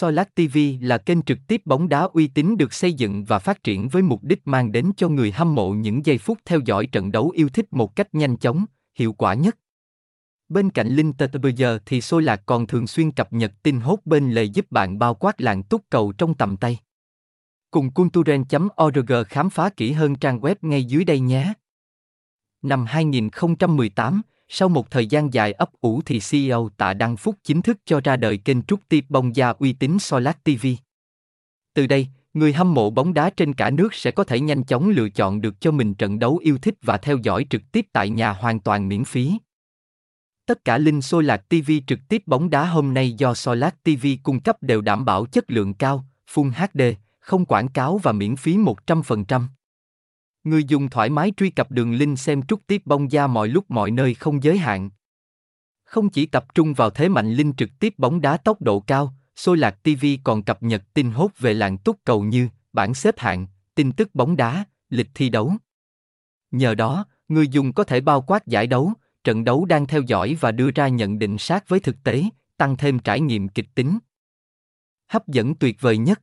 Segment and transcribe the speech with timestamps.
[0.00, 3.64] Solat TV là kênh trực tiếp bóng đá uy tín được xây dựng và phát
[3.64, 6.86] triển với mục đích mang đến cho người hâm mộ những giây phút theo dõi
[6.86, 8.64] trận đấu yêu thích một cách nhanh chóng,
[8.98, 9.56] hiệu quả nhất.
[10.48, 14.32] Bên cạnh Linh bây giờ thì Solat còn thường xuyên cập nhật tin hốt bên
[14.32, 16.78] lề giúp bạn bao quát làng túc cầu trong tầm tay.
[17.70, 21.52] Cùng culturen.org khám phá kỹ hơn trang web ngay dưới đây nhé.
[22.62, 27.62] Năm 2018, sau một thời gian dài ấp ủ thì CEO Tạ Đăng Phúc chính
[27.62, 30.66] thức cho ra đời kênh trúc tiếp bóng gia uy tín SoLac TV.
[31.74, 34.88] Từ đây, người hâm mộ bóng đá trên cả nước sẽ có thể nhanh chóng
[34.88, 38.10] lựa chọn được cho mình trận đấu yêu thích và theo dõi trực tiếp tại
[38.10, 39.32] nhà hoàn toàn miễn phí.
[40.46, 44.40] Tất cả link Lạc TV trực tiếp bóng đá hôm nay do SoLac TV cung
[44.40, 46.82] cấp đều đảm bảo chất lượng cao, Full HD,
[47.20, 49.42] không quảng cáo và miễn phí 100%.
[50.48, 53.70] Người dùng thoải mái truy cập đường link xem trúc tiếp bóng da mọi lúc
[53.70, 54.90] mọi nơi không giới hạn.
[55.84, 59.14] Không chỉ tập trung vào thế mạnh link trực tiếp bóng đá tốc độ cao,
[59.36, 63.18] Xôi Lạc TV còn cập nhật tin hốt về làng túc cầu như bảng xếp
[63.18, 65.52] hạng, tin tức bóng đá, lịch thi đấu.
[66.50, 68.92] Nhờ đó, người dùng có thể bao quát giải đấu,
[69.24, 72.24] trận đấu đang theo dõi và đưa ra nhận định sát với thực tế,
[72.56, 73.98] tăng thêm trải nghiệm kịch tính.
[75.08, 76.20] Hấp dẫn tuyệt vời nhất